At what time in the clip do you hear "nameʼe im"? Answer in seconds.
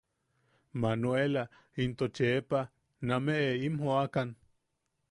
3.07-3.77